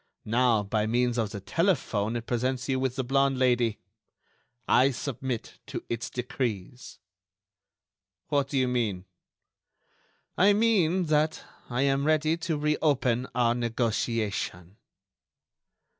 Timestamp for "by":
0.63-0.87